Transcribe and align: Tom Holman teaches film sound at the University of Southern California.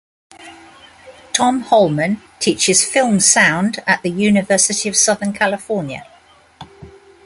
Tom 1.31 1.61
Holman 1.69 2.19
teaches 2.39 2.83
film 2.83 3.19
sound 3.19 3.83
at 3.85 4.01
the 4.01 4.09
University 4.09 4.89
of 4.89 4.95
Southern 4.95 5.31
California. 5.31 6.07